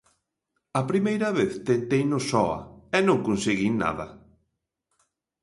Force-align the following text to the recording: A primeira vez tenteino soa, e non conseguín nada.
A 0.79 0.81
primeira 0.91 1.29
vez 1.39 1.51
tenteino 1.69 2.17
soa, 2.29 2.59
e 2.97 2.99
non 3.07 3.23
conseguín 3.27 3.73
nada. 3.83 4.07